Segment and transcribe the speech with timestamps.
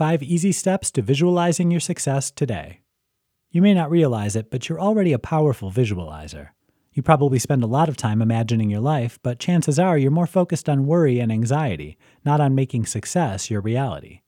[0.00, 2.80] Five easy steps to visualizing your success today.
[3.50, 6.48] You may not realize it, but you're already a powerful visualizer.
[6.94, 10.26] You probably spend a lot of time imagining your life, but chances are you're more
[10.26, 14.22] focused on worry and anxiety, not on making success your reality.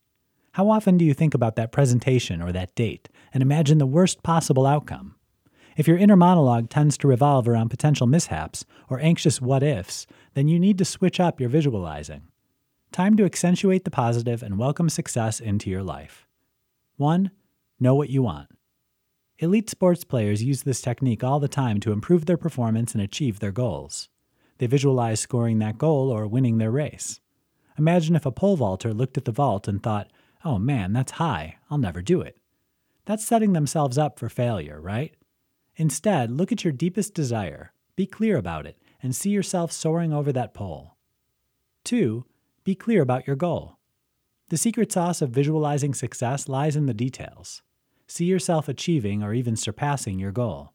[0.53, 4.23] How often do you think about that presentation or that date and imagine the worst
[4.23, 5.15] possible outcome?
[5.79, 10.49] If your inner monologue tends to revolve around potential mishaps or anxious what ifs, then
[10.49, 12.25] you need to switch up your visualizing.
[12.93, 16.27] Time to accentuate the positive and welcome success into your life.
[16.99, 17.31] 1.
[17.81, 18.51] Know what you want.
[19.39, 23.41] Elite sports players use this technique all the time to improve their performance and achieve
[23.41, 24.11] their goals.
[24.59, 27.19] They visualize scoring that goal or winning their race.
[27.79, 30.11] Imagine if a pole vaulter looked at the vault and thought,
[30.45, 32.37] oh man, that's high, I'll never do it.
[33.07, 35.15] That's setting themselves up for failure, right?
[35.77, 40.31] Instead, look at your deepest desire, be clear about it, and see yourself soaring over
[40.31, 40.99] that pole.
[41.85, 42.27] 2.
[42.65, 43.79] Be clear about your goal.
[44.49, 47.63] The secret sauce of visualizing success lies in the details.
[48.07, 50.73] See yourself achieving or even surpassing your goal.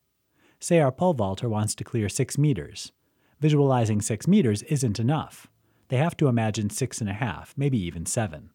[0.60, 2.92] Say our pole vaulter wants to clear 6 meters.
[3.40, 5.48] Visualizing 6 meters isn't enough.
[5.90, 8.50] They have to imagine six and a half, maybe even 7.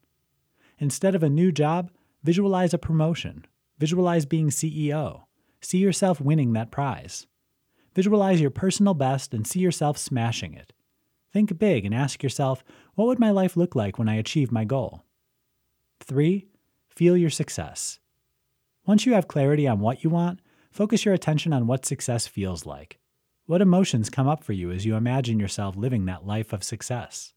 [0.77, 1.91] Instead of a new job,
[2.23, 3.45] visualize a promotion.
[3.79, 5.23] Visualize being CEO.
[5.61, 7.25] See yourself winning that prize.
[7.95, 10.73] Visualize your personal best and see yourself smashing it.
[11.33, 14.65] Think big and ask yourself, what would my life look like when I achieve my
[14.65, 15.03] goal?
[16.01, 16.47] 3.
[16.89, 17.99] Feel your success.
[18.85, 20.39] Once you have clarity on what you want,
[20.69, 22.99] focus your attention on what success feels like.
[23.47, 27.33] What emotions come up for you as you imagine yourself living that life of success?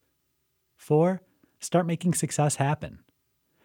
[0.77, 1.23] 4.
[1.59, 2.99] Start making success happen.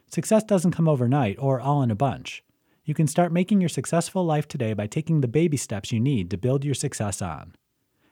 [0.07, 2.43] Success doesn't come overnight or all in a bunch.
[2.85, 6.29] You can start making your successful life today by taking the baby steps you need
[6.31, 7.53] to build your success on.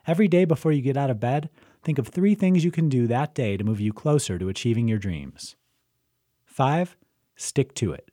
[0.05, 1.49] Every day before you get out of bed,
[1.83, 4.87] think of three things you can do that day to move you closer to achieving
[4.87, 5.55] your dreams.
[6.45, 6.97] 5.
[7.35, 8.11] Stick to it.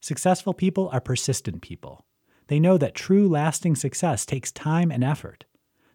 [0.00, 2.06] Successful people are persistent people.
[2.46, 5.44] They know that true lasting success takes time and effort.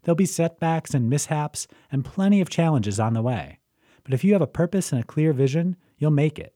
[0.03, 3.59] There'll be setbacks and mishaps and plenty of challenges on the way.
[4.03, 6.53] But if you have a purpose and a clear vision, you'll make it.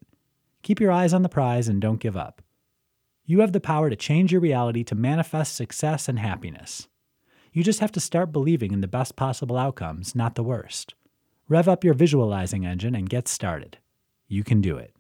[0.62, 2.42] Keep your eyes on the prize and don't give up.
[3.26, 6.88] You have the power to change your reality to manifest success and happiness.
[7.52, 10.94] You just have to start believing in the best possible outcomes, not the worst.
[11.48, 13.80] Rev up your visualizing engine and get started.
[14.28, 14.94] You can do it.